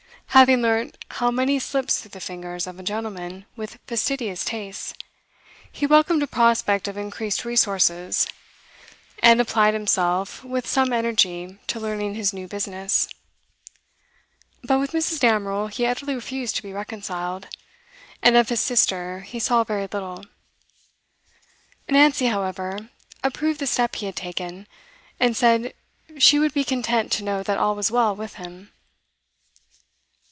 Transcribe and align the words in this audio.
Having 0.33 0.61
learnt 0.61 0.97
how 1.11 1.29
money 1.29 1.59
slips 1.59 1.99
through 1.99 2.11
the 2.11 2.21
fingers 2.21 2.65
of 2.65 2.79
a 2.79 2.83
gentleman 2.83 3.45
with 3.57 3.77
fastidious 3.85 4.45
tastes, 4.45 4.93
he 5.69 5.85
welcomed 5.85 6.23
a 6.23 6.27
prospect 6.27 6.87
of 6.87 6.95
increased 6.95 7.43
resources, 7.43 8.25
and 9.21 9.41
applied 9.41 9.73
himself 9.73 10.41
with 10.45 10.65
some 10.65 10.93
energy 10.93 11.57
to 11.67 11.81
learning 11.81 12.15
his 12.15 12.31
new 12.31 12.47
business. 12.47 13.09
But 14.63 14.79
with 14.79 14.93
Mrs. 14.93 15.19
Damerel 15.19 15.67
he 15.67 15.85
utterly 15.85 16.15
refused 16.15 16.55
to 16.55 16.63
be 16.63 16.71
reconciled, 16.71 17.49
and 18.23 18.37
of 18.37 18.47
his 18.47 18.61
sister 18.61 19.19
he 19.19 19.37
saw 19.37 19.65
very 19.65 19.83
little. 19.87 20.23
Nancy, 21.89 22.27
however, 22.27 22.89
approved 23.21 23.59
the 23.59 23.67
step 23.67 23.95
he 23.97 24.05
had 24.05 24.15
taken, 24.15 24.65
and 25.19 25.35
said 25.35 25.73
she 26.19 26.39
would 26.39 26.53
be 26.53 26.63
content 26.63 27.11
to 27.11 27.23
know 27.25 27.43
that 27.43 27.57
all 27.57 27.75
was 27.75 27.91
well 27.91 28.15
with 28.15 28.35
him. 28.35 28.71